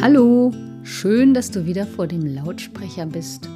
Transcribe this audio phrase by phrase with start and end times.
[0.00, 3.48] Hallo, schön, dass du wieder vor dem Lautsprecher bist.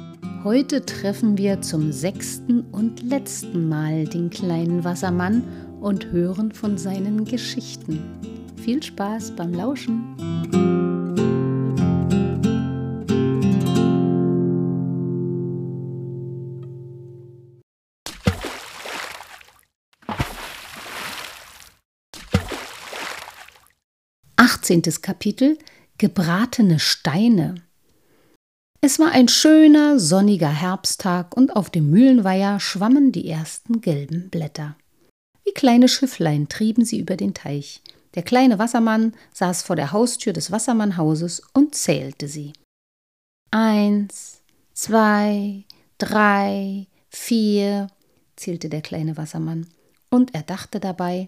[0.43, 5.43] Heute treffen wir zum sechsten und letzten Mal den kleinen Wassermann
[5.79, 7.99] und hören von seinen Geschichten.
[8.57, 10.30] Viel Spaß beim Lauschen!
[24.71, 25.57] Achtzehntes Kapitel
[25.97, 27.55] Gebratene Steine.
[28.79, 34.77] Es war ein schöner, sonniger Herbsttag und auf dem Mühlenweiher schwammen die ersten gelben Blätter.
[35.43, 37.81] Wie kleine Schifflein trieben sie über den Teich.
[38.15, 42.53] Der kleine Wassermann saß vor der Haustür des Wassermannhauses und zählte sie.
[43.51, 44.41] Eins,
[44.73, 45.65] zwei,
[45.97, 47.87] drei, vier,
[48.37, 49.67] zählte der kleine Wassermann,
[50.09, 51.27] und er dachte dabei,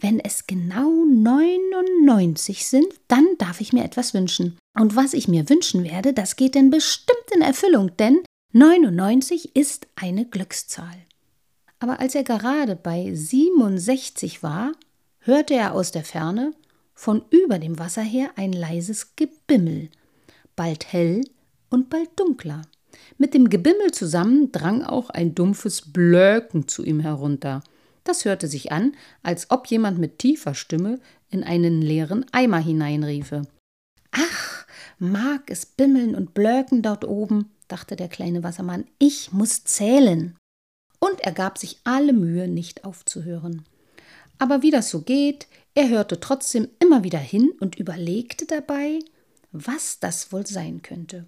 [0.00, 4.58] wenn es genau 99 sind, dann darf ich mir etwas wünschen.
[4.78, 9.86] Und was ich mir wünschen werde, das geht denn bestimmt in Erfüllung, denn 99 ist
[9.96, 10.96] eine Glückszahl.
[11.78, 14.72] Aber als er gerade bei 67 war,
[15.20, 16.52] hörte er aus der Ferne
[16.94, 19.90] von über dem Wasser her ein leises Gebimmel,
[20.56, 21.22] bald hell
[21.68, 22.62] und bald dunkler.
[23.18, 27.62] Mit dem Gebimmel zusammen drang auch ein dumpfes Blöken zu ihm herunter.
[28.06, 33.42] Das hörte sich an, als ob jemand mit tiefer Stimme in einen leeren Eimer hineinriefe.
[34.12, 34.64] Ach,
[35.00, 40.36] mag es bimmeln und blöken dort oben, dachte der kleine Wassermann, ich muss zählen.
[41.00, 43.64] Und er gab sich alle Mühe, nicht aufzuhören.
[44.38, 49.00] Aber wie das so geht, er hörte trotzdem immer wieder hin und überlegte dabei,
[49.50, 51.24] was das wohl sein könnte.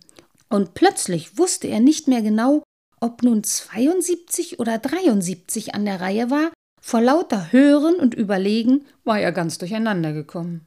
[0.48, 2.62] Und plötzlich wusste er nicht mehr genau,
[3.00, 9.20] ob nun 72 oder 73 an der Reihe war, vor lauter Hören und Überlegen war
[9.20, 10.66] er ganz durcheinander gekommen.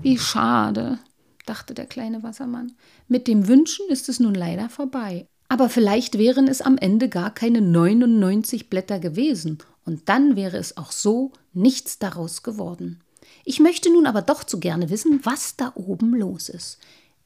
[0.00, 0.98] Wie schade,
[1.46, 2.72] dachte der kleine Wassermann.
[3.08, 5.26] Mit dem Wünschen ist es nun leider vorbei.
[5.48, 10.76] Aber vielleicht wären es am Ende gar keine 99 Blätter gewesen, und dann wäre es
[10.76, 13.00] auch so nichts daraus geworden.
[13.46, 16.78] Ich möchte nun aber doch zu gerne wissen, was da oben los ist.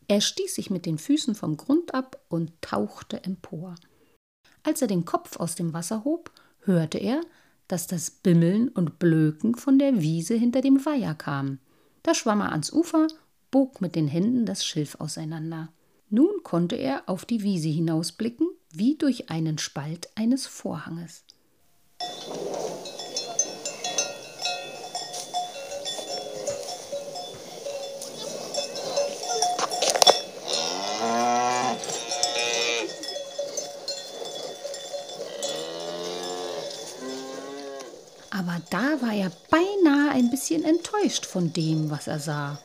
[0.06, 3.74] Er stieß sich mit den Füßen vom Grund ab und tauchte empor.
[4.62, 7.20] Als er den Kopf aus dem Wasser hob, hörte er,
[7.68, 11.58] dass das Bimmeln und Blöken von der Wiese hinter dem Weiher kam.
[12.02, 13.08] Da schwamm er ans Ufer,
[13.50, 15.72] bog mit den Händen das Schilf auseinander.
[16.10, 21.24] Nun konnte er auf die Wiese hinausblicken, wie durch einen Spalt eines Vorhanges.
[38.44, 42.58] Aber da war er beinahe ein bisschen enttäuscht von dem, was er sah.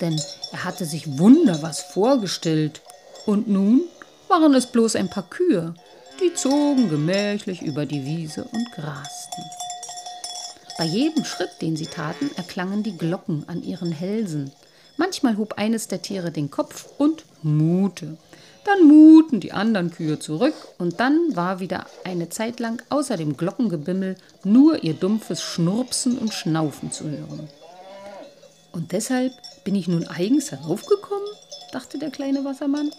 [0.00, 2.80] Denn er hatte sich wunder was vorgestellt.
[3.24, 3.82] Und nun
[4.26, 5.74] waren es bloß ein paar Kühe,
[6.20, 9.42] die zogen gemächlich über die Wiese und grasten.
[10.76, 14.50] Bei jedem Schritt, den sie taten, erklangen die Glocken an ihren Hälsen.
[14.96, 18.16] Manchmal hob eines der Tiere den Kopf und mute.
[18.64, 23.36] Dann muten die anderen Kühe zurück und dann war wieder eine Zeit lang außer dem
[23.36, 27.48] Glockengebimmel nur ihr dumpfes Schnurpsen und Schnaufen zu hören.
[28.72, 29.32] Und deshalb
[29.64, 31.28] bin ich nun eigens heraufgekommen?
[31.72, 32.90] dachte der kleine Wassermann.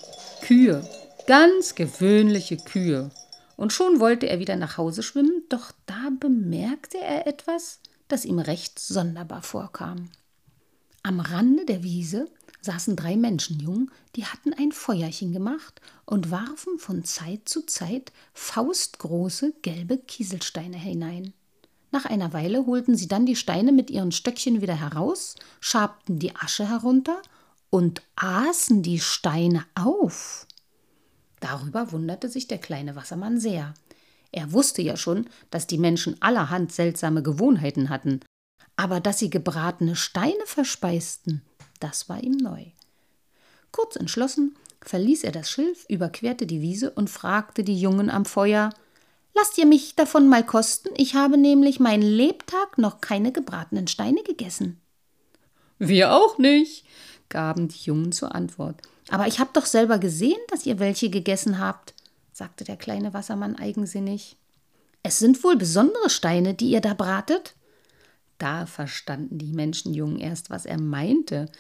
[0.42, 0.88] Kühe,
[1.28, 3.12] ganz gewöhnliche Kühe.
[3.56, 8.40] Und schon wollte er wieder nach Hause schwimmen, doch da bemerkte er etwas, das ihm
[8.40, 10.10] recht sonderbar vorkam.
[11.06, 12.30] Am Rande der Wiese
[12.62, 19.54] saßen drei Menschenjungen, die hatten ein Feuerchen gemacht und warfen von Zeit zu Zeit faustgroße
[19.62, 21.34] gelbe Kieselsteine hinein.
[21.92, 26.36] Nach einer Weile holten sie dann die Steine mit ihren Stöckchen wieder heraus, schabten die
[26.38, 27.22] Asche herunter
[27.70, 30.48] und aßen die Steine auf.
[31.42, 33.74] Darüber wunderte sich der kleine Wassermann sehr.
[34.32, 38.22] Er wusste ja schon, dass die Menschen allerhand seltsame Gewohnheiten hatten,
[38.76, 41.42] aber dass sie gebratene Steine verspeisten,
[41.80, 42.66] das war ihm neu.
[43.72, 48.72] Kurz entschlossen verließ er das Schilf, überquerte die Wiese und fragte die Jungen am Feuer
[49.36, 54.22] Lasst ihr mich davon mal kosten, ich habe nämlich meinen Lebtag noch keine gebratenen Steine
[54.22, 54.80] gegessen.
[55.80, 56.86] Wir auch nicht,
[57.30, 58.82] gaben die Jungen zur Antwort.
[59.10, 61.96] Aber ich habe doch selber gesehen, dass ihr welche gegessen habt,
[62.32, 64.38] sagte der kleine Wassermann eigensinnig.
[65.02, 67.56] Es sind wohl besondere Steine, die ihr da bratet?
[68.38, 71.52] Da verstanden die Menschenjungen erst, was er meinte.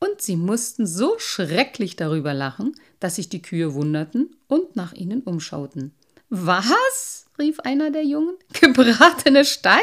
[0.00, 5.22] Und sie mussten so schrecklich darüber lachen, dass sich die Kühe wunderten und nach ihnen
[5.22, 5.94] umschauten.
[6.28, 7.26] Was?
[7.38, 8.36] rief einer der Jungen.
[8.52, 9.82] Gebratene Steine?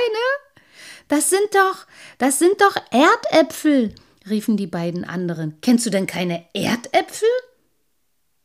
[1.07, 1.85] Das sind doch,
[2.17, 3.93] das sind doch Erdäpfel,
[4.29, 5.59] riefen die beiden anderen.
[5.61, 7.29] Kennst du denn keine Erdäpfel?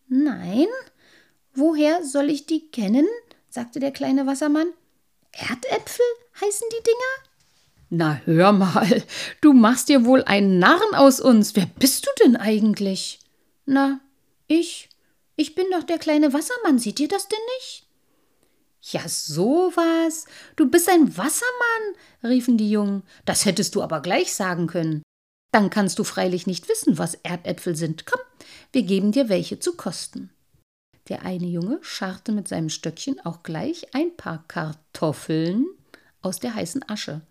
[0.09, 0.67] Nein.
[1.55, 3.07] Woher soll ich die kennen?
[3.49, 4.69] sagte der kleine Wassermann.
[5.33, 6.05] Erdäpfel
[6.41, 7.30] heißen die Dinger?
[7.93, 9.03] Na, hör mal,
[9.41, 11.57] du machst dir wohl einen Narren aus uns.
[11.57, 13.19] Wer bist du denn eigentlich?
[13.67, 14.01] Na,
[14.47, 14.89] ich.
[15.35, 17.87] Ich bin doch der kleine Wassermann, seht ihr das denn nicht?
[18.83, 20.27] Ja, sowas.
[20.55, 23.03] Du bist ein Wassermann, riefen die Jungen.
[23.25, 25.03] Das hättest du aber gleich sagen können.
[25.53, 28.07] Dann kannst du freilich nicht wissen, was Erdäpfel sind.
[28.07, 28.21] Komm,
[28.71, 30.31] wir geben dir welche zu kosten.
[31.09, 35.67] Der eine Junge scharrte mit seinem Stöckchen auch gleich ein paar Kartoffeln
[36.23, 37.23] aus der heißen Asche.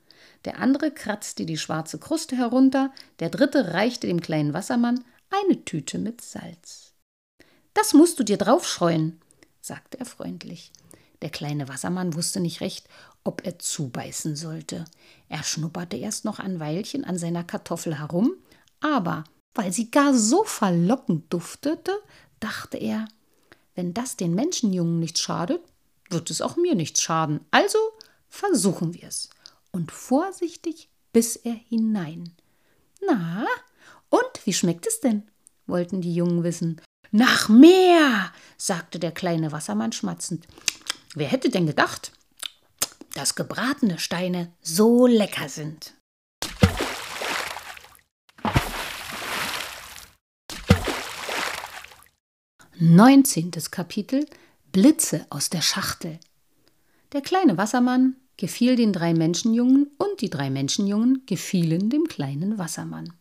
[0.46, 6.00] Der andere kratzte die schwarze Kruste herunter, der dritte reichte dem kleinen Wassermann eine Tüte
[6.00, 6.94] mit Salz.
[7.74, 9.22] Das musst du dir draufscheuen,
[9.62, 10.72] sagte er freundlich.
[11.22, 12.88] Der kleine Wassermann wusste nicht recht,
[13.24, 14.86] ob er zubeißen sollte.
[15.28, 18.34] Er schnupperte erst noch ein Weilchen an seiner Kartoffel herum,
[18.80, 21.92] aber weil sie gar so verlockend duftete,
[22.40, 23.08] dachte er,
[23.76, 25.62] wenn das den Menschenjungen nichts schadet,
[26.10, 27.42] wird es auch mir nichts schaden.
[27.52, 27.78] Also
[28.30, 29.30] versuchen wir es.
[29.72, 32.34] Und vorsichtig biss er hinein.
[33.06, 33.46] Na,
[34.10, 35.24] und wie schmeckt es denn?
[35.68, 36.82] wollten die Jungen wissen.
[37.12, 40.48] Nach mehr, sagte der kleine Wassermann schmatzend.
[41.16, 42.12] Wer hätte denn gedacht,
[43.14, 45.94] dass gebratene Steine so lecker sind?
[52.78, 54.26] Neunzehntes Kapitel
[54.72, 56.20] Blitze aus der Schachtel.
[57.12, 63.12] Der kleine Wassermann gefiel den drei Menschenjungen und die drei Menschenjungen gefielen dem kleinen Wassermann.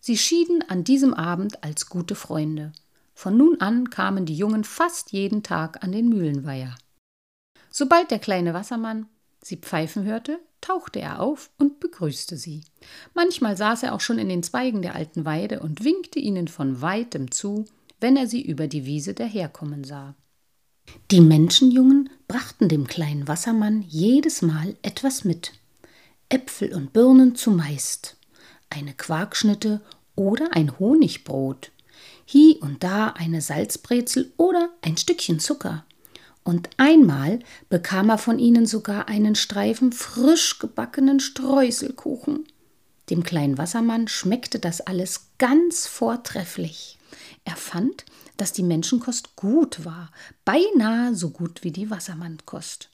[0.00, 2.72] Sie schieden an diesem Abend als gute Freunde.
[3.14, 6.74] Von nun an kamen die Jungen fast jeden Tag an den Mühlenweiher.
[7.70, 9.06] Sobald der kleine Wassermann
[9.42, 12.62] sie pfeifen hörte, tauchte er auf und begrüßte sie.
[13.14, 16.80] Manchmal saß er auch schon in den Zweigen der alten Weide und winkte ihnen von
[16.80, 17.66] weitem zu,
[18.00, 20.14] wenn er sie über die Wiese daherkommen sah.
[21.10, 25.52] Die Menschenjungen brachten dem kleinen Wassermann jedes Mal etwas mit.
[26.28, 28.16] Äpfel und Birnen zumeist,
[28.68, 29.80] eine Quarkschnitte
[30.14, 31.72] oder ein Honigbrot,
[32.26, 35.84] hie und da eine Salzbrezel oder ein Stückchen Zucker
[36.48, 42.46] und einmal bekam er von ihnen sogar einen Streifen frisch gebackenen Streuselkuchen.
[43.10, 46.96] Dem kleinen Wassermann schmeckte das alles ganz vortrefflich.
[47.44, 48.06] Er fand,
[48.38, 50.10] dass die Menschenkost gut war,
[50.46, 52.88] beinahe so gut wie die Wassermannkost.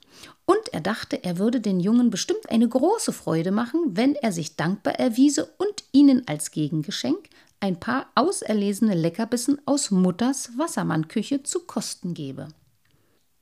[0.47, 4.57] Und er dachte, er würde den Jungen bestimmt eine große Freude machen, wenn er sich
[4.57, 7.29] dankbar erwiese und ihnen als Gegengeschenk
[7.61, 12.49] ein paar auserlesene Leckerbissen aus Mutters Wassermannküche zu kosten gebe.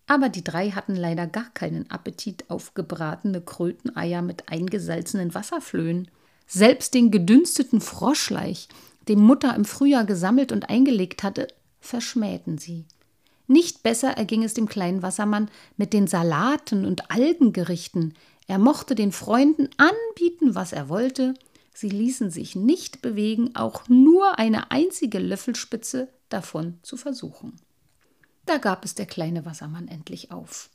[0.06, 6.08] Aber die drei hatten leider gar keinen Appetit auf gebratene Kröteneier mit eingesalzenen Wasserflöhen.
[6.46, 8.68] Selbst den gedünsteten Froschleich,
[9.08, 11.48] den Mutter im Frühjahr gesammelt und eingelegt hatte,
[11.82, 12.86] verschmähten sie.
[13.46, 18.14] Nicht besser erging es dem kleinen Wassermann mit den Salaten und Algengerichten.
[18.46, 21.34] Er mochte den Freunden anbieten, was er wollte.
[21.74, 27.56] Sie ließen sich nicht bewegen, auch nur eine einzige Löffelspitze davon zu versuchen.
[28.46, 30.70] Da gab es der kleine Wassermann endlich auf.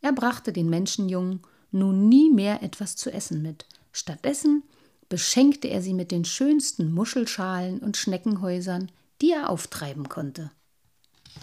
[0.00, 3.66] Er brachte den Menschenjungen nun nie mehr etwas zu essen mit.
[3.92, 4.62] Stattdessen
[5.08, 8.90] beschenkte er sie mit den schönsten Muschelschalen und Schneckenhäusern,
[9.22, 10.50] die er auftreiben konnte.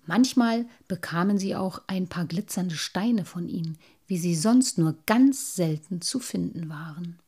[0.05, 5.55] Manchmal bekamen sie auch ein paar glitzernde Steine von ihm, wie sie sonst nur ganz
[5.55, 7.19] selten zu finden waren.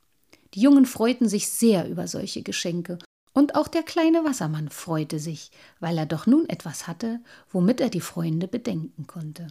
[0.54, 3.00] Die Jungen freuten sich sehr über solche Geschenke
[3.34, 7.90] und auch der kleine Wassermann freute sich, weil er doch nun etwas hatte, womit er
[7.90, 9.48] die Freunde bedenken konnte.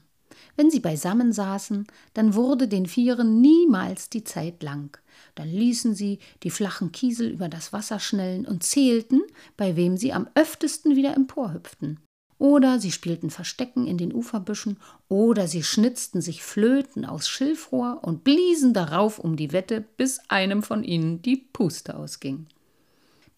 [0.56, 4.98] Wenn sie beisammen saßen, dann wurde den Vieren niemals die Zeit lang.
[5.34, 9.22] Dann ließen sie die flachen Kiesel über das Wasser schnellen und zählten,
[9.56, 12.00] bei wem sie am öftesten wieder emporhüpften.
[12.38, 14.78] Oder sie spielten Verstecken in den Uferbüschen,
[15.08, 20.62] oder sie schnitzten sich Flöten aus Schilfrohr und bliesen darauf um die Wette, bis einem
[20.62, 22.46] von ihnen die Puste ausging.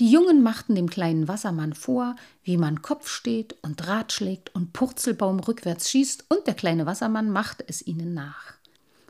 [0.02, 4.72] Die Jungen machten dem kleinen Wassermann vor, wie man Kopf steht und Draht schlägt und
[4.72, 8.54] Purzelbaum rückwärts schießt, und der kleine Wassermann machte es ihnen nach.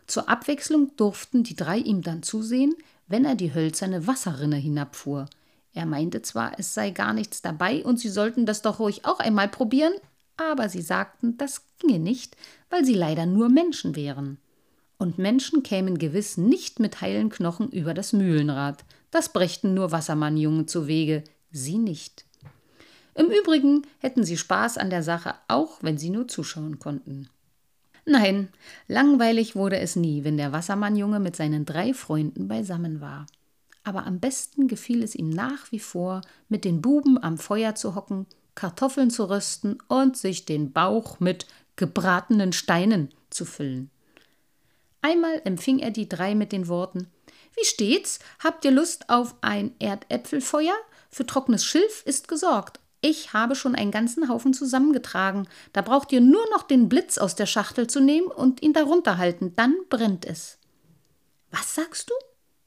[0.07, 2.75] Zur Abwechslung durften die drei ihm dann zusehen,
[3.07, 5.31] wenn er die hölzerne Wasserrinne hinabfuhr.
[5.73, 9.19] Er meinte zwar, es sei gar nichts dabei und sie sollten das doch ruhig auch
[9.19, 9.95] einmal probieren,
[10.37, 12.37] aber sie sagten, das ginge nicht,
[12.69, 14.37] weil sie leider nur Menschen wären.
[14.99, 20.66] Und Menschen kämen gewiss nicht mit heilen Knochen über das Mühlenrad, das brächten nur Wassermannjungen
[20.66, 22.25] zu Wege, sie nicht.
[23.14, 27.28] Im Übrigen hätten sie Spaß an der Sache, auch wenn sie nur zuschauen konnten.
[28.04, 28.49] Nein,
[28.88, 33.26] langweilig wurde es nie, wenn der Wassermannjunge mit seinen drei Freunden beisammen war.
[33.85, 37.95] aber am besten gefiel es ihm nach wie vor, mit den Buben am Feuer zu
[37.95, 43.90] hocken, Kartoffeln zu rösten und sich den Bauch mit gebratenen Steinen zu füllen.
[45.00, 47.09] Einmal empfing er die drei mit den Worten
[47.56, 48.18] Wie steht's?
[48.42, 50.75] Habt ihr Lust auf ein Erdäpfelfeuer?
[51.11, 52.80] Für trockenes Schilf ist gesorgt.
[53.02, 55.49] Ich habe schon einen ganzen Haufen zusammengetragen.
[55.73, 59.18] Da braucht ihr nur noch den Blitz aus der Schachtel zu nehmen und ihn darunter
[59.18, 60.59] halten, dann brennt es.
[61.50, 62.14] Was sagst du?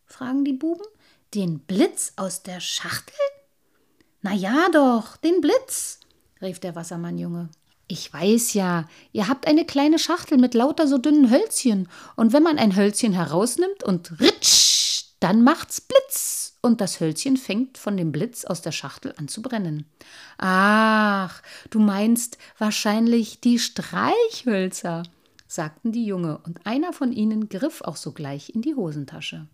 [0.05, 0.85] fragen die Buben.
[1.33, 3.15] Den Blitz aus der Schachtel?
[4.21, 5.99] Na ja doch, den Blitz,
[6.41, 7.49] rief der Wassermannjunge.
[7.87, 12.41] Ich weiß ja, ihr habt eine kleine Schachtel mit lauter so dünnen Hölzchen, und wenn
[12.41, 14.64] man ein Hölzchen herausnimmt und ritsch,
[15.25, 19.41] dann macht's Blitz, und das Hölzchen fängt von dem Blitz aus der Schachtel an zu
[19.41, 19.87] brennen.
[20.37, 21.41] Ach,
[21.71, 25.01] du meinst wahrscheinlich die Streichhölzer,
[25.47, 29.47] sagten die Junge, und einer von ihnen griff auch sogleich in die Hosentasche.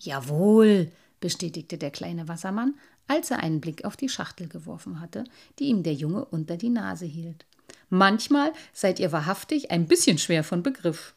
[0.00, 2.74] Jawohl, bestätigte der kleine Wassermann,
[3.06, 5.22] als er einen Blick auf die Schachtel geworfen hatte,
[5.60, 7.46] die ihm der Junge unter die Nase hielt.
[7.90, 11.14] Manchmal seid ihr wahrhaftig ein bisschen schwer von Begriff.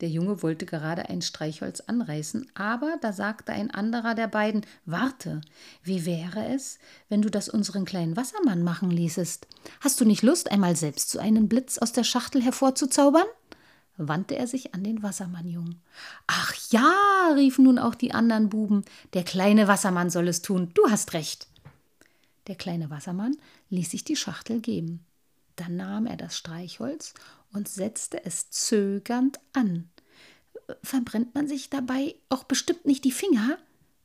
[0.00, 5.40] Der Junge wollte gerade ein Streichholz anreißen, aber da sagte ein anderer der beiden Warte,
[5.82, 9.46] wie wäre es, wenn du das unseren kleinen Wassermann machen ließest?
[9.80, 13.26] Hast du nicht Lust, einmal selbst so einen Blitz aus der Schachtel hervorzuzaubern?
[13.96, 15.80] wandte er sich an den Wassermannjungen.
[16.26, 20.90] Ach ja, riefen nun auch die anderen Buben, der kleine Wassermann soll es tun, du
[20.90, 21.46] hast recht.
[22.46, 23.36] Der kleine Wassermann
[23.70, 25.04] ließ sich die Schachtel geben.
[25.56, 27.14] Dann nahm er das Streichholz
[27.54, 29.88] und setzte es zögernd an.
[30.82, 33.58] Verbrennt man sich dabei auch bestimmt nicht die Finger?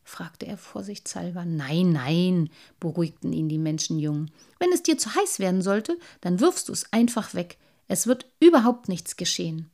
[0.03, 1.45] fragte er vorsichtshalber.
[1.45, 4.31] Nein, nein, beruhigten ihn die Menschenjungen.
[4.57, 7.57] Wenn es dir zu heiß werden sollte, dann wirfst du es einfach weg.
[7.87, 9.69] Es wird überhaupt nichts geschehen.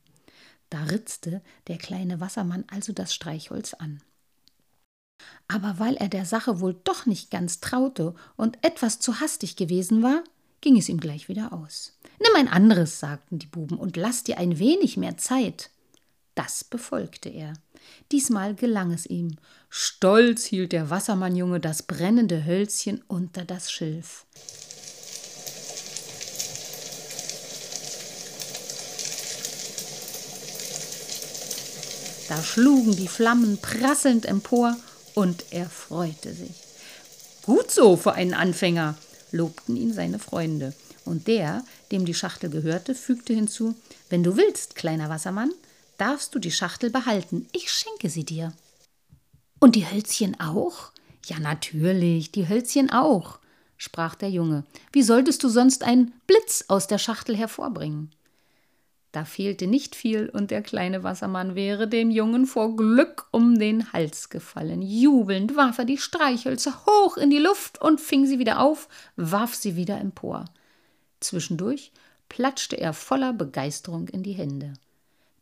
[0.68, 4.02] Da ritzte der kleine Wassermann also das Streichholz an.
[5.48, 10.02] Aber weil er der Sache wohl doch nicht ganz traute und etwas zu hastig gewesen
[10.02, 10.22] war,
[10.60, 11.98] ging es ihm gleich wieder aus.
[12.20, 15.70] Nimm ein anderes, sagten die Buben, und lass dir ein wenig mehr Zeit.
[16.34, 17.54] Das befolgte er.
[18.12, 19.36] Diesmal gelang es ihm.
[19.68, 24.26] Stolz hielt der Wassermannjunge das brennende Hölzchen unter das Schilf.
[32.28, 34.76] Da schlugen die Flammen prasselnd empor
[35.14, 36.56] und er freute sich.
[37.42, 38.96] Gut so für einen Anfänger,
[39.36, 40.74] lobten ihn seine Freunde.
[41.04, 43.74] Und der, dem die Schachtel gehörte, fügte hinzu:
[44.10, 45.52] Wenn du willst, kleiner Wassermann,
[45.98, 47.46] darfst du die Schachtel behalten.
[47.52, 48.52] Ich schenke sie dir.
[49.58, 50.92] Und die Hölzchen auch?
[51.24, 53.38] Ja, natürlich, die Hölzchen auch,
[53.76, 54.64] sprach der Junge.
[54.92, 58.10] Wie solltest du sonst einen Blitz aus der Schachtel hervorbringen?
[59.16, 63.90] Da fehlte nicht viel, und der kleine Wassermann wäre dem Jungen vor Glück um den
[63.94, 64.82] Hals gefallen.
[64.82, 69.54] Jubelnd warf er die Streichhölzer hoch in die Luft und fing sie wieder auf, warf
[69.54, 70.44] sie wieder empor.
[71.20, 71.92] Zwischendurch
[72.28, 74.74] platschte er voller Begeisterung in die Hände.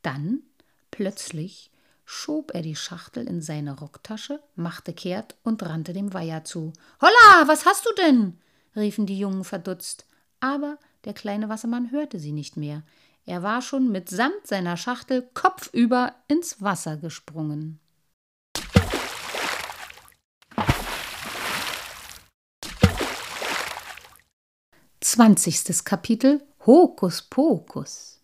[0.03, 0.45] Dann,
[0.93, 1.73] plötzlich,
[2.05, 6.73] schob er die Schachtel in seine Rocktasche, machte kehrt und rannte dem Weiher zu.
[7.01, 8.39] Holla, was hast du denn?
[8.77, 10.07] riefen die Jungen verdutzt.
[10.39, 12.85] Aber der kleine Wassermann hörte sie nicht mehr.
[13.27, 17.81] Er war schon mitsamt seiner Schachtel kopfüber ins Wasser gesprungen.
[25.01, 28.21] Zwanzigstes Kapitel Hokus Pokus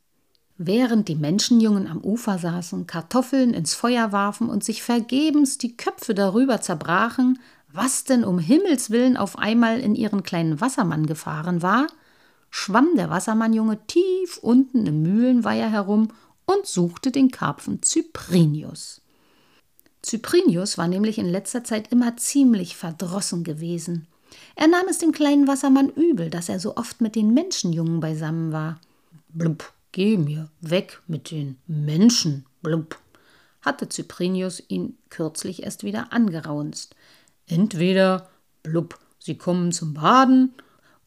[0.59, 6.13] Während die Menschenjungen am Ufer saßen, Kartoffeln ins Feuer warfen und sich vergebens die Köpfe
[6.13, 7.39] darüber zerbrachen,
[7.73, 11.87] was denn um Himmels willen auf einmal in ihren kleinen Wassermann gefahren war,
[12.51, 16.09] schwamm der Wassermannjunge tief unten im Mühlenweiher herum
[16.47, 19.01] und suchte den Karpfen Cyprinius.
[20.05, 24.07] Cyprinius war nämlich in letzter Zeit immer ziemlich verdrossen gewesen.
[24.57, 28.53] Er nahm es dem kleinen Wassermann übel, dass er so oft mit den Menschenjungen beisammen
[28.53, 28.81] war.
[29.29, 32.99] Blub, geh mir weg mit den Menschen, blub,
[33.63, 36.95] hatte Cyprinius ihn kürzlich erst wieder angeraunzt.
[37.47, 38.29] Entweder,
[38.63, 40.55] blub, sie kommen zum Baden,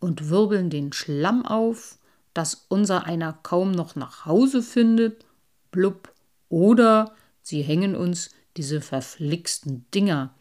[0.03, 1.97] und wirbeln den Schlamm auf,
[2.33, 5.25] dass unser einer kaum noch nach Hause findet,
[5.71, 6.13] blub,
[6.49, 10.35] oder sie hängen uns diese verflixten Dinger,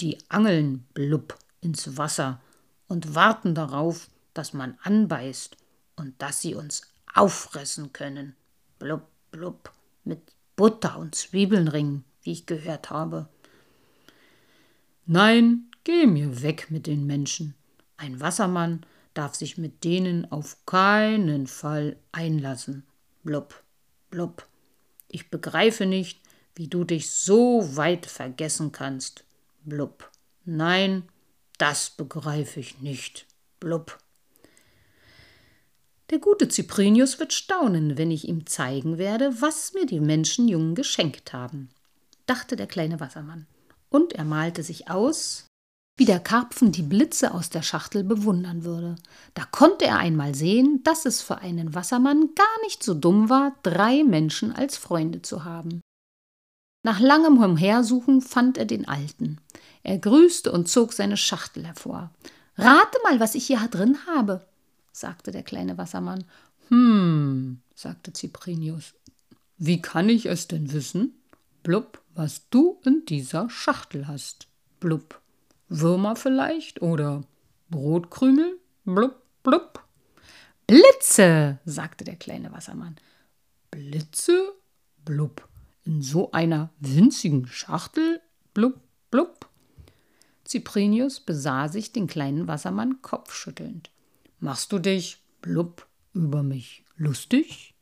[0.00, 2.40] die angeln, blub, ins Wasser
[2.88, 5.56] und warten darauf, dass man anbeißt
[5.94, 6.82] und dass sie uns
[7.14, 8.34] auffressen können,
[8.80, 10.20] blub, blub, mit
[10.56, 13.28] Butter und Zwiebeln ringen, wie ich gehört habe.
[15.06, 17.54] Nein, geh mir weg mit den Menschen.
[17.96, 22.84] Ein Wassermann darf sich mit denen auf keinen Fall einlassen.
[23.22, 23.62] Blub,
[24.10, 24.46] blub.
[25.08, 26.20] Ich begreife nicht,
[26.56, 29.24] wie du dich so weit vergessen kannst.
[29.64, 30.10] Blub.
[30.44, 31.04] Nein,
[31.58, 33.26] das begreife ich nicht.
[33.60, 33.98] Blub.
[36.10, 41.32] Der gute Cyprinius wird staunen, wenn ich ihm zeigen werde, was mir die Menschenjungen geschenkt
[41.32, 41.70] haben,
[42.26, 43.46] dachte der kleine Wassermann.
[43.88, 45.46] Und er malte sich aus,
[45.96, 48.96] wie der Karpfen die Blitze aus der Schachtel bewundern würde.
[49.34, 53.54] Da konnte er einmal sehen, dass es für einen Wassermann gar nicht so dumm war,
[53.62, 55.80] drei Menschen als Freunde zu haben.
[56.82, 59.38] Nach langem Umhersuchen fand er den Alten.
[59.82, 62.10] Er grüßte und zog seine Schachtel hervor.
[62.56, 64.46] Rate mal, was ich hier drin habe,
[64.92, 66.24] sagte der kleine Wassermann.
[66.68, 68.94] Hm, sagte Cyprinius.
[69.56, 71.14] Wie kann ich es denn wissen?
[71.62, 74.48] Blub, was du in dieser Schachtel hast.
[74.80, 75.20] Blub.
[75.80, 77.24] Würmer vielleicht oder
[77.68, 78.60] Brotkrümel?
[78.84, 79.84] Blub, blub.
[80.68, 82.96] Blitze, sagte der kleine Wassermann.
[83.72, 84.52] Blitze?
[85.04, 85.48] Blub.
[85.82, 88.20] In so einer winzigen Schachtel?
[88.54, 89.48] Blub, blub.
[90.46, 93.90] Cyprinius besah sich den kleinen Wassermann kopfschüttelnd.
[94.38, 97.73] Machst du dich, blub, über mich lustig?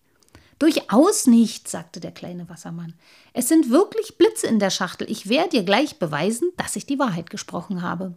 [0.62, 2.94] Durchaus nicht, sagte der kleine Wassermann.
[3.32, 5.10] Es sind wirklich Blitze in der Schachtel.
[5.10, 8.14] Ich werde dir gleich beweisen, dass ich die Wahrheit gesprochen habe.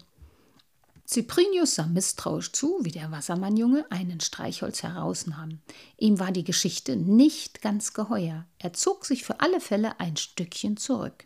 [1.07, 5.57] Cyprinius sah misstrauisch zu, wie der Wassermannjunge einen Streichholz herausnahm.
[5.97, 8.45] Ihm war die Geschichte nicht ganz geheuer.
[8.59, 11.25] Er zog sich für alle Fälle ein Stückchen zurück.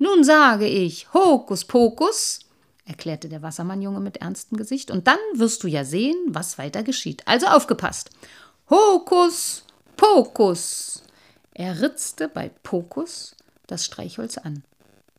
[0.00, 2.40] Nun sage ich, Hokus Pokus,
[2.84, 7.28] erklärte der Wassermannjunge mit ernstem Gesicht, und dann wirst du ja sehen, was weiter geschieht.
[7.28, 8.10] Also aufgepasst.
[8.68, 9.66] Hokus
[10.02, 11.04] Pokus.
[11.54, 13.36] Er ritzte bei Pokus
[13.68, 14.64] das Streichholz an.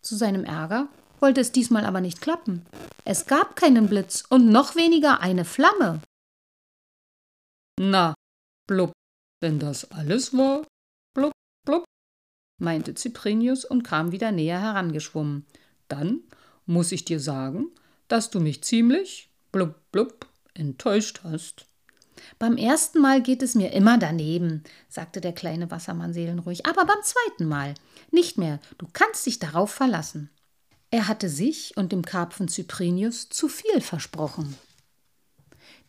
[0.01, 0.89] Zu seinem Ärger
[1.21, 2.65] wollte es diesmal aber nicht klappen.
[3.05, 6.01] Es gab keinen Blitz und noch weniger eine Flamme.
[7.79, 8.13] Na,
[8.67, 8.91] blub,
[9.41, 10.67] wenn das alles war,
[11.15, 11.31] blub,
[11.65, 11.85] blub,
[12.61, 15.45] meinte Cyprinius und kam wieder näher herangeschwommen.
[15.87, 16.23] Dann
[16.65, 17.71] muss ich dir sagen,
[18.09, 21.67] dass du mich ziemlich, blub, blub, enttäuscht hast.
[22.39, 27.01] Beim ersten Mal geht es mir immer daneben, sagte der kleine Wassermann seelenruhig, aber beim
[27.03, 27.73] zweiten Mal
[28.11, 28.59] nicht mehr.
[28.77, 30.29] Du kannst dich darauf verlassen.
[30.91, 34.55] Er hatte sich und dem Karpfen Cyprinius zu viel versprochen.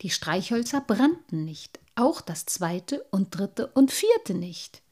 [0.00, 4.82] Die Streichhölzer brannten nicht, auch das zweite und dritte und vierte nicht.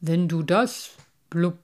[0.00, 0.90] Wenn du das
[1.30, 1.58] blub,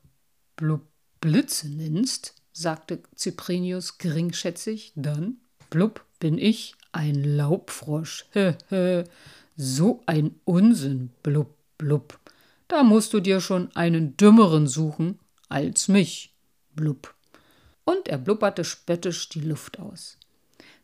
[0.57, 0.83] blub,
[1.21, 5.39] Blitze nennst, sagte Cyprinius geringschätzig, dann
[5.71, 8.27] blub bin ich ein Laubfrosch.
[9.57, 12.19] so ein Unsinn, blub, blub.
[12.69, 16.33] Da musst du dir schon einen dümmeren suchen als mich,
[16.75, 17.15] blub
[17.85, 20.19] und er blubberte spöttisch die Luft aus.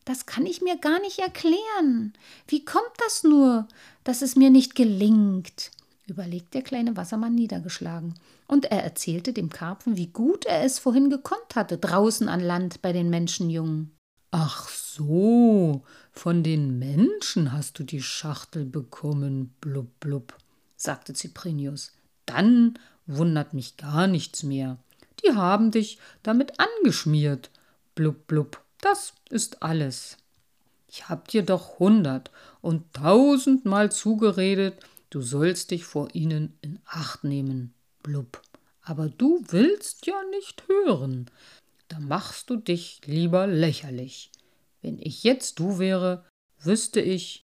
[0.05, 2.14] Das kann ich mir gar nicht erklären.
[2.47, 3.68] Wie kommt das nur,
[4.05, 5.71] dass es mir nicht gelingt?
[6.07, 8.14] überlegte der kleine Wassermann niedergeschlagen.
[8.47, 12.81] Und er erzählte dem Karpfen, wie gut er es vorhin gekonnt hatte, draußen an Land
[12.81, 13.98] bei den Menschenjungen.
[14.31, 20.37] Ach so, von den Menschen hast du die Schachtel bekommen, blub blub,
[20.77, 21.93] sagte Cyprinius.
[22.27, 24.77] Dann wundert mich gar nichts mehr.
[25.25, 27.51] Die haben dich damit angeschmiert.
[27.95, 30.19] Blub, blub, das ist alles.
[30.88, 34.79] Ich hab dir doch hundert und tausendmal zugeredet,
[35.11, 37.73] du sollst dich vor ihnen in Acht nehmen.
[38.03, 38.43] Blub.
[38.83, 41.31] Aber du willst ja nicht hören.
[41.88, 44.31] Da machst du dich lieber lächerlich.
[44.83, 46.24] Wenn ich jetzt du wäre,
[46.61, 47.42] wüsste ich,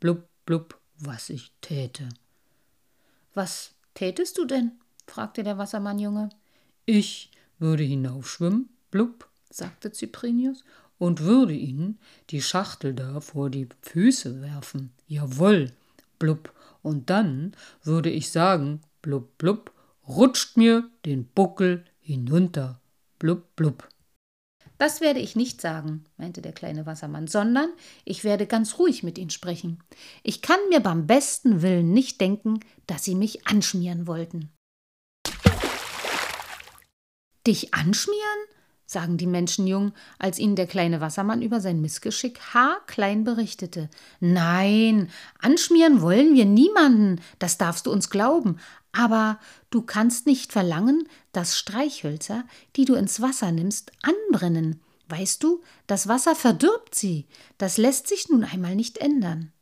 [0.00, 2.08] blub, blub, was ich täte.
[3.34, 4.72] Was tätest du denn?
[5.06, 6.30] fragte der Wassermannjunge.
[6.84, 10.64] Ich würde hinaufschwimmen, blub, sagte Cyprinius,
[10.98, 11.98] und würde ihnen
[12.30, 14.92] die Schachtel da vor die Füße werfen.
[15.06, 15.72] Jawohl,
[16.18, 19.72] blub, und dann würde ich sagen, blub, blub,
[20.06, 22.80] rutscht mir den Buckel hinunter,
[23.18, 23.88] blub, blub.
[24.78, 27.70] Das werde ich nicht sagen, meinte der kleine Wassermann, sondern
[28.04, 29.82] ich werde ganz ruhig mit ihnen sprechen.
[30.22, 34.50] Ich kann mir beim besten Willen nicht denken, dass sie mich anschmieren wollten.
[37.46, 38.55] Dich anschmieren?
[38.86, 43.90] Sagen die Menschenjungen, als ihnen der kleine Wassermann über sein Missgeschick haarklein berichtete.
[44.20, 48.58] Nein, anschmieren wollen wir niemanden, das darfst du uns glauben,
[48.92, 49.38] aber
[49.70, 52.44] du kannst nicht verlangen, dass Streichhölzer,
[52.76, 54.80] die du ins Wasser nimmst, anbrennen.
[55.08, 57.26] Weißt du, das Wasser verdirbt sie,
[57.58, 59.52] das lässt sich nun einmal nicht ändern.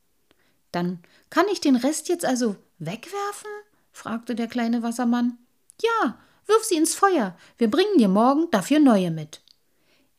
[0.70, 3.50] Dann kann ich den Rest jetzt also wegwerfen?
[3.92, 5.38] fragte der kleine Wassermann.
[5.82, 9.40] Ja, Wirf sie ins Feuer, wir bringen dir morgen dafür neue mit.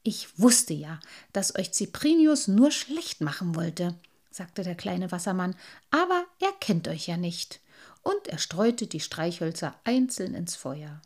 [0.03, 0.99] Ich wusste ja,
[1.33, 3.95] dass euch Cyprinius nur schlecht machen wollte,
[4.29, 5.55] sagte der kleine Wassermann,
[5.89, 7.59] aber er kennt euch ja nicht.
[8.03, 11.01] Und er streute die Streichhölzer einzeln ins Feuer.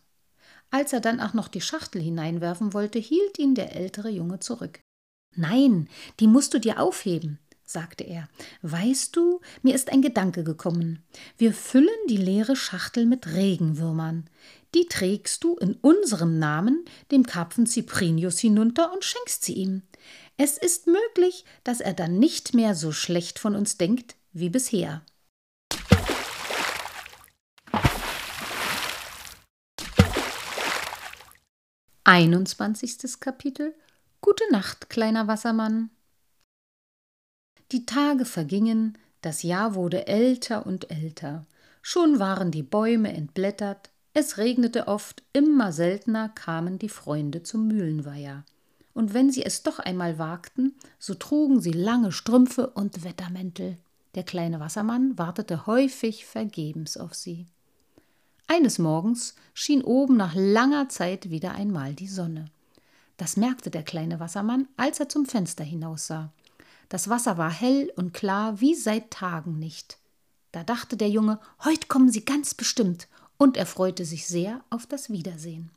[0.72, 4.82] Als er dann auch noch die Schachtel hineinwerfen wollte, hielt ihn der ältere Junge zurück.
[5.36, 5.88] Nein,
[6.20, 8.28] die musst du dir aufheben, sagte er.
[8.62, 11.04] Weißt du, mir ist ein Gedanke gekommen.
[11.38, 14.30] Wir füllen die leere Schachtel mit Regenwürmern.
[14.76, 19.82] Die trägst du in unserem Namen dem Karpfen Cyprinius hinunter und schenkst sie ihm.
[20.38, 25.04] Es ist möglich, dass er dann nicht mehr so schlecht von uns denkt wie bisher.
[32.04, 33.76] Einundzwanzigstes Kapitel
[34.22, 35.90] Gute Nacht, kleiner Wassermann.
[37.72, 41.46] Die Tage vergingen, das Jahr wurde älter und älter.
[41.82, 48.44] Schon waren die Bäume entblättert, es regnete oft, immer seltener kamen die Freunde zum Mühlenweiher.
[48.94, 53.78] Und wenn sie es doch einmal wagten, so trugen sie lange Strümpfe und Wettermäntel.
[54.16, 57.46] Der kleine Wassermann wartete häufig vergebens auf sie.
[58.48, 62.46] Eines Morgens schien oben nach langer Zeit wieder einmal die Sonne.
[63.18, 66.34] Das merkte der kleine Wassermann, als er zum Fenster hinaussah.
[66.90, 70.00] Das Wasser war hell und klar wie seit Tagen nicht.
[70.52, 73.08] Da dachte der Junge, heut kommen sie ganz bestimmt,
[73.40, 75.72] und er freute sich sehr auf das Wiedersehen.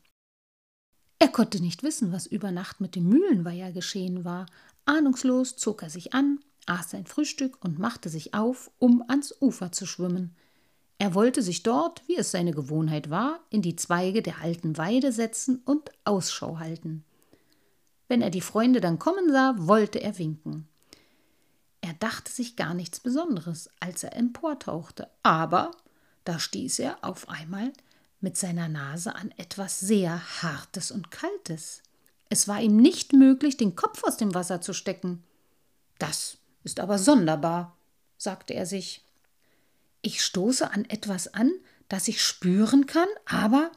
[1.19, 4.47] Er konnte nicht wissen, was über Nacht mit dem Mühlenweiher geschehen war.
[4.85, 9.71] Ahnungslos zog er sich an, aß sein Frühstück und machte sich auf, um ans Ufer
[9.71, 10.35] zu schwimmen.
[10.99, 15.13] Er wollte sich dort, wie es seine Gewohnheit war, in die Zweige der alten Weide
[15.13, 17.05] setzen und Ausschau halten.
[18.09, 20.69] Wenn er die Freunde dann kommen sah, wollte er winken.
[21.81, 25.73] Er dachte sich gar nichts Besonderes, als er emportauchte, aber
[26.25, 27.73] da stieß er auf einmal
[28.21, 31.83] mit seiner Nase an etwas sehr Hartes und Kaltes.
[32.29, 35.23] Es war ihm nicht möglich, den Kopf aus dem Wasser zu stecken.
[35.99, 37.77] Das ist aber sonderbar,
[38.17, 39.05] sagte er sich.
[40.01, 41.53] Ich stoße an etwas an,
[41.89, 43.71] das ich spüren kann, aber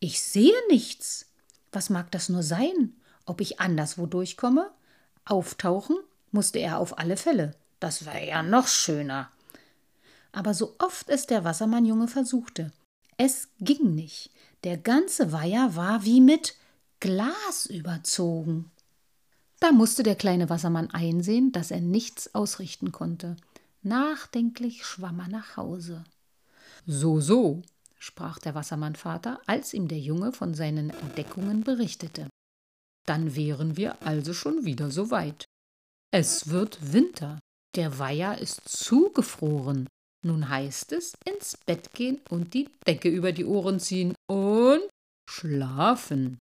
[0.00, 1.26] ich sehe nichts.
[1.72, 2.94] Was mag das nur sein?
[3.24, 4.70] Ob ich anderswo durchkomme?
[5.24, 5.96] Auftauchen
[6.30, 7.54] musste er auf alle Fälle.
[7.80, 9.30] Das wäre ja noch schöner.
[10.38, 12.70] Aber so oft es der Wassermannjunge versuchte,
[13.16, 14.30] es ging nicht.
[14.62, 16.54] Der ganze Weiher war wie mit
[17.00, 18.70] Glas überzogen.
[19.58, 23.36] Da musste der kleine Wassermann einsehen, dass er nichts ausrichten konnte.
[23.82, 26.04] Nachdenklich schwamm er nach Hause.
[26.86, 27.62] So, so,
[27.98, 32.28] sprach der Wassermannvater, als ihm der Junge von seinen Entdeckungen berichtete.
[33.06, 35.46] Dann wären wir also schon wieder so weit.
[36.12, 37.40] Es wird Winter.
[37.74, 39.88] Der Weiher ist zugefroren.
[40.22, 44.80] Nun heißt es ins Bett gehen und die Decke über die Ohren ziehen und
[45.28, 46.38] schlafen.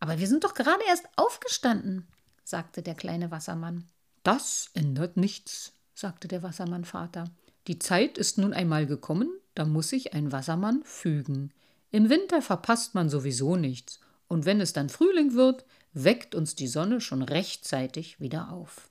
[0.00, 2.06] Aber wir sind doch gerade erst aufgestanden,
[2.44, 3.84] sagte der kleine Wassermann.
[4.22, 7.30] Das ändert nichts, sagte der Wassermannvater.
[7.66, 11.52] Die Zeit ist nun einmal gekommen, da muss sich ein Wassermann fügen.
[11.90, 16.68] Im Winter verpasst man sowieso nichts, und wenn es dann Frühling wird, weckt uns die
[16.68, 18.90] Sonne schon rechtzeitig wieder auf.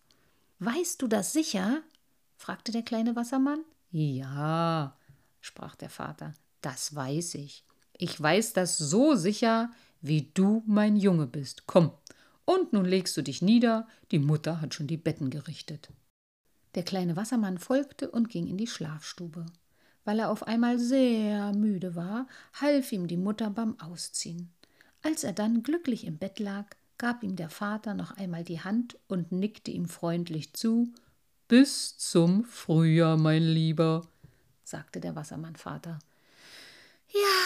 [0.60, 1.82] Weißt du das sicher?
[2.36, 3.63] fragte der kleine Wassermann.
[3.91, 4.95] Ja,
[5.41, 7.65] sprach der Vater, das weiß ich.
[7.97, 9.71] Ich weiß das so sicher,
[10.02, 11.63] wie du mein Junge bist.
[11.65, 11.91] Komm,
[12.45, 15.89] und nun legst du dich nieder, die Mutter hat schon die Betten gerichtet.
[16.75, 19.45] Der kleine Wassermann folgte und ging in die Schlafstube.
[20.06, 24.52] Weil er auf einmal sehr müde war, half ihm die Mutter beim Ausziehen.
[25.02, 26.65] Als er dann glücklich im Bett lag,
[26.97, 30.93] gab ihm der Vater noch einmal die Hand und nickte ihm freundlich zu.
[31.50, 34.08] Bis zum Frühjahr, mein Lieber,
[34.64, 36.00] sagte der Wassermannvater.
[37.10, 37.44] Ja,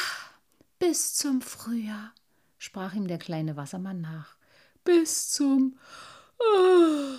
[0.78, 2.14] bis zum Frühjahr,
[2.60, 4.36] sprach ihm der kleine Wassermann nach.
[4.84, 5.80] Bis zum.
[6.38, 7.18] Oh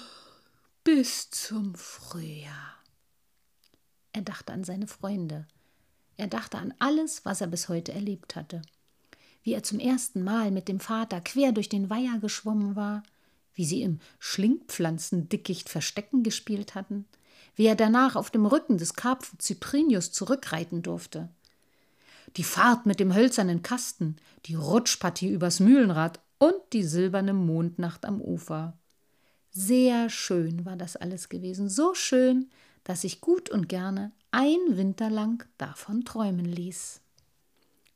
[0.84, 2.76] bis zum Frühjahr.
[4.12, 5.46] Er dachte an seine Freunde.
[6.18, 8.60] Er dachte an alles, was er bis heute erlebt hatte.
[9.42, 13.02] Wie er zum ersten Mal mit dem Vater quer durch den Weiher geschwommen war,
[13.54, 17.06] wie sie im Schlingpflanzendickicht Verstecken gespielt hatten,
[17.54, 21.28] wie er danach auf dem Rücken des Karpfen Cyprinius zurückreiten durfte.
[22.36, 28.20] Die Fahrt mit dem hölzernen Kasten, die Rutschpartie übers Mühlenrad und die silberne Mondnacht am
[28.20, 28.76] Ufer.
[29.50, 32.50] Sehr schön war das alles gewesen, so schön,
[32.82, 37.00] dass ich gut und gerne ein Winter lang davon träumen ließ.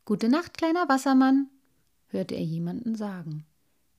[0.05, 1.49] Gute Nacht, kleiner Wassermann,
[2.07, 3.45] hörte er jemanden sagen.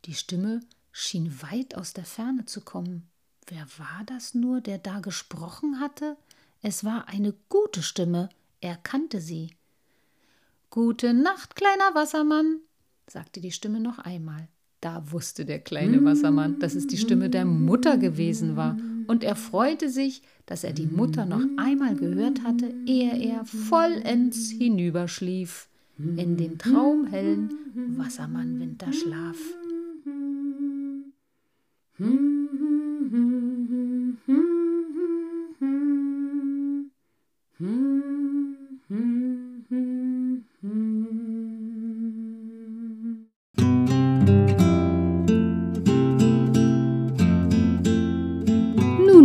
[0.05, 0.61] Die Stimme
[0.99, 3.07] schien weit aus der Ferne zu kommen.
[3.47, 6.17] Wer war das nur, der da gesprochen hatte?
[6.61, 8.29] Es war eine gute Stimme,
[8.61, 9.51] er kannte sie.
[10.69, 12.59] Gute Nacht, kleiner Wassermann,
[13.07, 14.47] sagte die Stimme noch einmal.
[14.81, 19.35] Da wusste der kleine Wassermann, dass es die Stimme der Mutter gewesen war, und er
[19.35, 26.37] freute sich, dass er die Mutter noch einmal gehört hatte, ehe er vollends hinüberschlief in
[26.37, 29.37] den traumhellen Wassermann-Winterschlaf.
[32.01, 32.07] Nun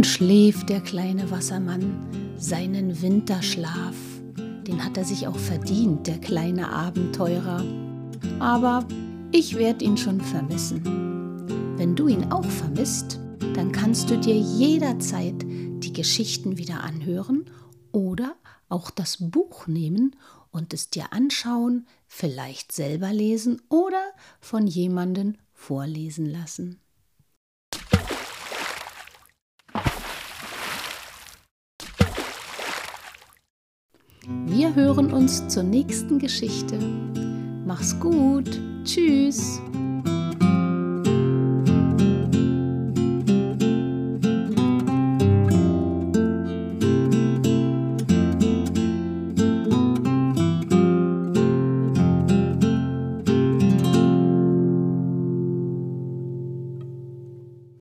[0.02, 1.84] schläft der kleine Wassermann
[2.37, 3.94] seinen Winterschlaf.
[4.66, 7.62] Den hat er sich auch verdient, der kleine Abenteurer.
[8.40, 8.84] Aber
[9.30, 11.03] ich werde ihn schon vermissen.
[11.76, 13.18] Wenn du ihn auch vermisst,
[13.54, 17.50] dann kannst du dir jederzeit die Geschichten wieder anhören
[17.90, 18.37] oder
[18.68, 20.14] auch das Buch nehmen
[20.52, 24.02] und es dir anschauen, vielleicht selber lesen oder
[24.40, 26.80] von jemandem vorlesen lassen.
[34.46, 36.78] Wir hören uns zur nächsten Geschichte.
[37.66, 38.60] Mach's gut.
[38.84, 39.60] Tschüss.